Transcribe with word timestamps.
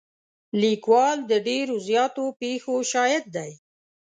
لیکوال 0.61 1.17
د 1.31 1.33
ډېرو 1.47 1.75
زیاتو 1.87 2.23
پېښو 2.41 2.75
شاهد 2.91 3.25
دی. 3.35 3.51